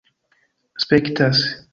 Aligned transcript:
spektas 0.85 1.45